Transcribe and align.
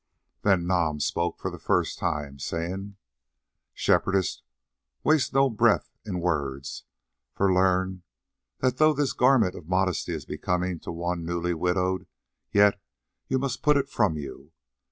Then 0.41 0.65
Nam 0.65 0.99
spoke 0.99 1.37
for 1.37 1.51
the 1.51 1.59
first 1.59 1.99
time, 1.99 2.39
saying: 2.39 2.95
"Shepherdess, 3.75 4.41
waste 5.03 5.31
no 5.31 5.47
breath 5.47 5.91
in 6.03 6.19
words, 6.21 6.85
for 7.35 7.53
learn 7.53 8.01
that 8.61 8.77
though 8.77 8.93
this 8.95 9.13
garment 9.13 9.53
of 9.53 9.69
modesty 9.69 10.13
is 10.13 10.25
becoming 10.25 10.79
to 10.79 10.91
one 10.91 11.23
new 11.23 11.55
widowed, 11.55 12.07
yet 12.51 12.81
you 13.27 13.37
must 13.37 13.61
put 13.61 13.77
it 13.77 13.89
from 13.89 14.17
you. 14.17 14.53